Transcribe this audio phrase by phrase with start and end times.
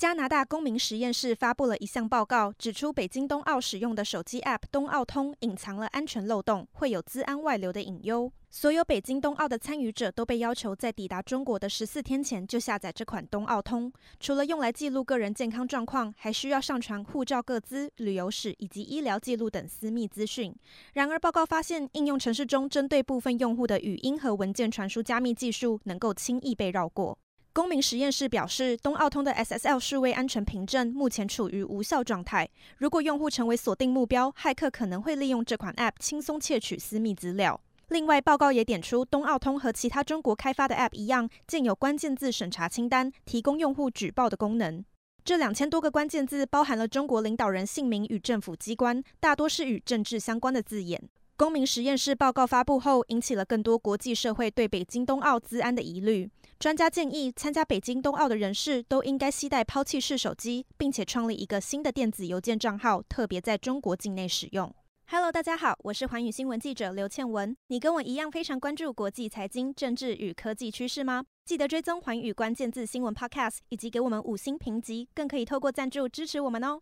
[0.00, 8.32] 加拿大公民实验室发布了一项报告，指出北京冬奥使用的手机 App 冬奥通隐藏了安全漏洞，会有资安外流的隐忧。
[8.48, 13.92] 所有北京冬奥的参与者都被要求在抵达中国的十四天前就下载这款冬奥通。
[14.18, 20.56] 除了用来记录个人健康状况，还需要上传护照各资、旅游史以及医疗记录等私密资讯。
[20.94, 27.18] 然而，报告发现，应用程式中针对部分用户的语音和文件传输加密技术能够轻易被绕过。
[27.52, 32.48] 公民实验室表示，东奥通的 SSL 数位安全凭证目前处于无效状态。
[32.78, 37.60] 如果用户成为锁定目标，骇客可能会利用这款 App 轻松窃取私密资料。
[37.88, 44.84] 另外，报告也点出，东奥通和其他中国开发的 App 一样，建有关键字审查清单，提供用户举报的功能。
[45.24, 51.02] 这两千多个关键字包含了中国领导人姓名与政府机关，大多是与政治相关的字眼。
[51.40, 56.30] 公民实验室报告发布后，引起了更多国际社会对北京冬奥资安的疑虑。
[56.58, 64.70] 专家建议，参加北京冬奥的人士都应该携带抛弃式手机，并且创立一个新的电子邮件账号，特别在中国境内使用。
[65.06, 67.56] Hello，大家好，我是寰宇新闻记者刘倩文。
[67.68, 71.24] 你跟我一样非常关注国际财经、政治与科技趋势吗？
[71.46, 76.78] 记得追踪寰宇关键字新闻 Podcast，以及给我们五星评级，更可以透过赞助支持我们哦。